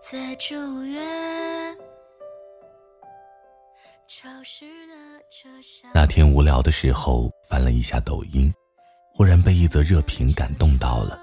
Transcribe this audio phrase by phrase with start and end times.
[0.00, 0.98] 在九月。
[5.92, 8.52] 那天无聊的时候翻了一下抖音，
[9.12, 11.18] 忽然被一则热评感动到了。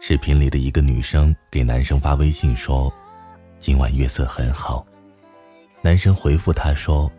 [0.00, 2.90] 视频里的一个女生给男生发微信说
[3.60, 4.86] ：“今晚月色很好。”
[5.82, 7.12] 男生回复她说：“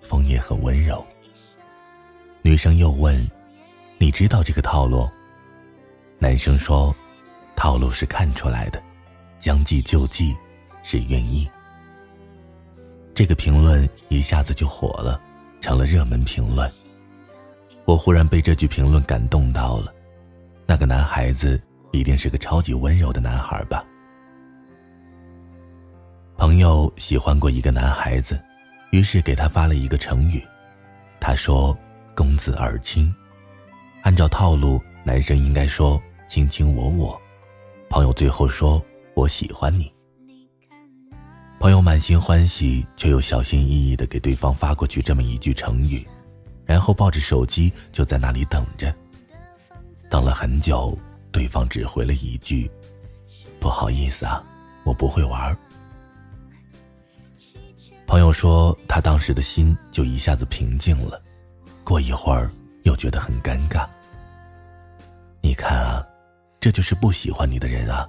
[0.00, 1.04] 风也很温柔。”
[2.40, 3.28] 女生又问
[3.98, 5.10] ：“你知道这个套路？”
[6.20, 6.94] 男生说
[7.56, 8.80] ：“套路是看出来的，
[9.44, 10.34] 将计就计
[10.82, 11.46] 是愿意。”
[13.14, 15.20] 这个评论一下子就火了，
[15.60, 16.72] 成了热门评论。
[17.84, 19.92] 我忽然被这句评论感动到了，
[20.64, 21.60] 那个男孩子
[21.92, 23.84] 一定是个超级温柔的男孩吧？
[26.38, 28.40] 朋友喜欢过一个男孩子，
[28.92, 30.42] 于是给他发了一个成语，
[31.20, 31.76] 他说
[32.16, 33.14] “公子而亲”。
[34.04, 37.20] 按照套路，男生应该说“卿卿我我”，
[37.90, 38.82] 朋友最后说
[39.14, 39.92] “我喜欢你”。
[41.58, 46.06] 朋友满心欢喜，却又小心翼翼的给对方发过去这么一句成语，
[46.66, 48.94] 然后抱着手机就在那里等着。
[50.10, 50.96] 等了很久，
[51.32, 52.70] 对方只回了一句
[53.58, 54.44] ：“不好意思啊，
[54.84, 55.56] 我不会玩。”
[58.06, 61.20] 朋友说，他当时的心就一下子平静了，
[61.82, 62.50] 过一会儿
[62.82, 63.86] 又觉得很尴尬。
[65.40, 66.04] 你看啊，
[66.60, 68.06] 这就是不喜欢你的人啊，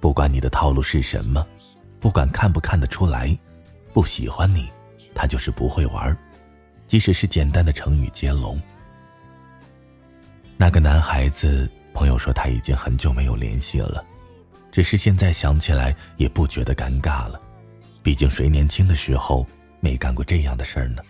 [0.00, 1.46] 不管你的套路是什么。
[2.00, 3.36] 不管看不看得出来，
[3.92, 4.70] 不喜欢你，
[5.14, 6.16] 他就是不会玩
[6.86, 8.60] 即使是简单的成语接龙。
[10.56, 14.04] 那个男孩子朋友说他已经很久没有联系了，
[14.70, 17.40] 只是现在想起来也不觉得尴尬了，
[18.00, 19.44] 毕竟谁年轻的时候
[19.80, 21.02] 没干过这样的事儿呢？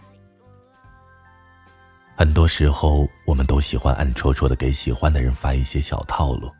[2.16, 6.50] 很多时候我们都喜欢暗戳戳的给喜欢的人发一些小套路，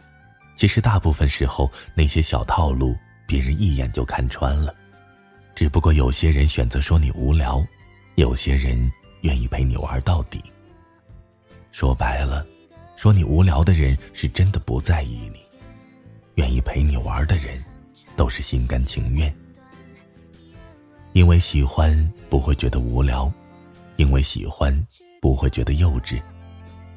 [0.59, 2.97] 其实大部分时候那些小套路。
[3.29, 4.75] 别人一眼就看穿了，
[5.55, 7.63] 只不过有些人选择说你无聊，
[8.15, 10.43] 有些人愿意陪你玩到底。
[11.71, 12.47] 说白了，
[12.97, 15.41] 说你无聊的人是真的不在意你，
[16.37, 17.63] 愿意陪你玩的人，
[18.17, 19.31] 都是心甘情愿。
[21.13, 23.31] 因为喜欢不会觉得无聊，
[23.97, 24.75] 因为喜欢
[25.21, 26.19] 不会觉得幼稚，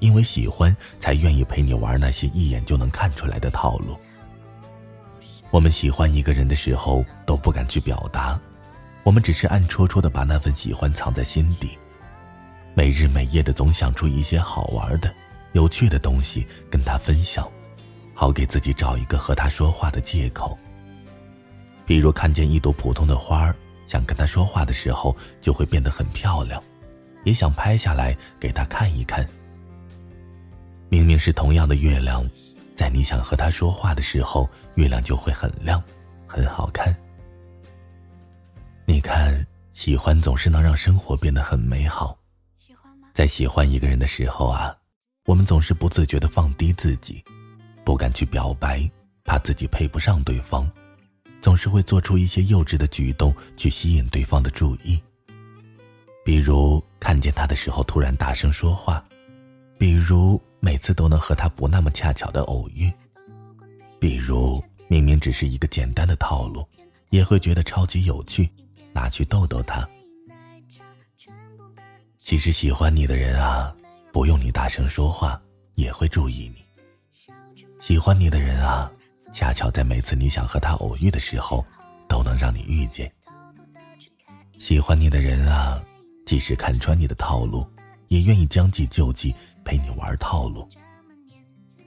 [0.02, 3.96] 因为喜欢才愿意陪你玩那些一眼就能看出来的套路。
[5.52, 8.38] 我们喜欢一个人的时候都不敢去表达，
[9.04, 11.78] 我们只是暗戳戳的把那份喜欢藏在心底，
[12.74, 15.14] 每日每夜的总想出一些好玩的、
[15.54, 17.48] 有趣的东西跟他分享，
[18.16, 20.58] 好给自己找一个和他说话的借口。
[21.86, 23.54] 比如看见一朵普通的花，
[23.86, 26.64] 想跟他说话的时候就会变得很漂亮，
[27.24, 29.28] 也想拍下来给他看一看。
[30.92, 32.30] 明明是同样的月亮。
[32.76, 35.82] 在你想和他说话的时候，月亮就会很亮，
[36.28, 36.94] 很好看。
[38.86, 42.18] 你看，喜欢总是能让生活变得很美好。
[43.14, 44.76] 在喜欢一个人的时候啊，
[45.26, 47.24] 我们总是不自觉的放低自己，
[47.86, 48.90] 不敢去表白，
[49.24, 50.70] 怕自己配不上对方，
[51.40, 55.02] 总是会做出一些幼稚的举动去吸引对方的注意。
[56.26, 59.02] 比如看见他的时候突然大声说话，
[59.78, 60.42] 比如。
[60.64, 62.94] 每次都能和他不那么恰巧的偶遇，
[64.00, 66.64] 比如明明只是一个简单的套路，
[67.10, 68.48] 也会觉得超级有趣，
[68.94, 69.90] 拿去逗逗他。
[72.20, 73.76] 其实喜欢你的人啊，
[74.14, 75.42] 不用你大声说话，
[75.74, 76.64] 也会注意你。
[77.80, 78.92] 喜欢你的人啊，
[79.34, 81.66] 恰巧在每次你想和他偶遇的时候，
[82.08, 83.12] 都能让你遇见。
[84.60, 85.84] 喜欢你的人啊，
[86.24, 87.66] 即使看穿你的套路，
[88.10, 89.34] 也愿意将计就计。
[89.64, 90.68] 陪你玩套路，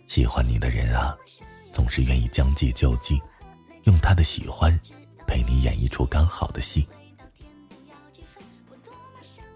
[0.07, 1.17] 喜欢你的人啊，
[1.73, 3.21] 总是愿意将计就计，
[3.85, 4.79] 用他的喜欢
[5.27, 6.87] 陪你演一出刚好的戏。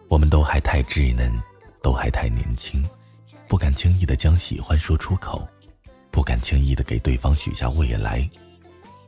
[0.08, 1.32] 我们都还太稚嫩，
[1.82, 2.84] 都还太年轻，
[3.46, 5.46] 不敢轻易的将喜欢说出口，
[6.10, 8.28] 不敢轻易的给对方许下未来，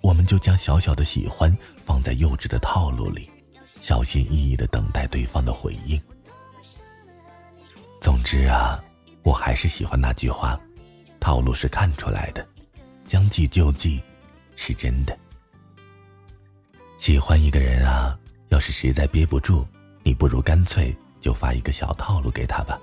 [0.03, 3.31] 我们就将小小的喜欢放在幼稚的套路里，
[3.81, 6.01] 小心翼翼的等待对方的回应。
[8.01, 8.83] 总之啊。
[9.23, 10.59] 我还是喜欢那句话，
[11.21, 12.47] 套路是看出来的，
[13.05, 14.03] 将计就计
[14.57, 15.17] 是真的。
[16.97, 18.19] 喜欢一个人啊，
[18.49, 19.67] 要是实在憋不住，
[20.03, 22.79] 你不如干脆就发一个小套路给他吧。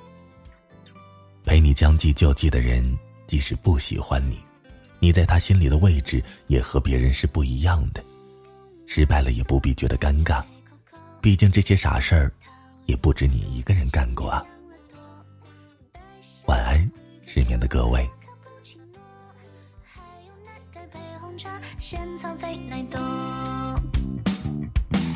[1.44, 4.39] 陪你将计就计的人，即使不喜欢你，
[5.00, 8.04] 你在他心里的位置也和别人是不一样的。
[8.86, 10.44] 失败了也不必觉得尴尬，
[11.22, 12.31] 毕竟这些傻事儿，
[12.86, 14.45] 也不止你一个人干过啊。
[16.48, 16.92] 晚安，
[17.26, 18.10] 失眠的各位。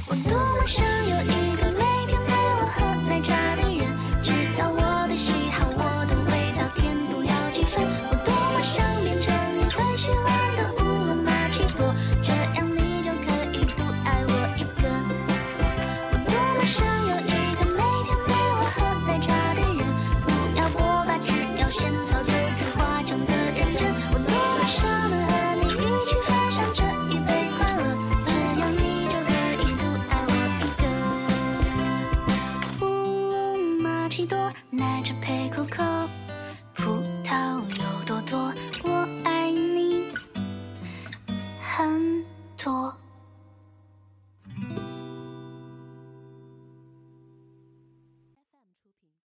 [0.07, 1.60] 我多么想有一个。